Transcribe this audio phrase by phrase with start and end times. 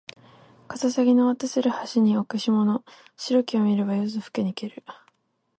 [0.67, 2.83] かささぎの渡せる橋に置く霜の
[3.17, 4.83] 白きを見れば夜ぞふけにける